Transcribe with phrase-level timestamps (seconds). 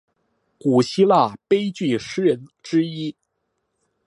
[0.59, 3.15] 古希腊悲剧诗人之一。